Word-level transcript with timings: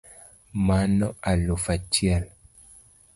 Mano 0.65 1.15
alufu 1.21 1.71
achiel 1.73 2.25